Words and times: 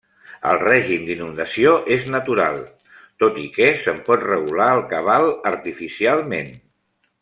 El 0.51 0.59
règim 0.61 1.03
d'inundació 1.09 1.73
és 1.97 2.07
natural, 2.15 2.59
tot 3.25 3.39
i 3.45 3.45
que 3.59 3.71
se'n 3.85 4.03
pot 4.11 4.27
regular 4.27 4.75
el 4.81 4.85
cabal 4.97 5.31
artificialment. 5.57 6.55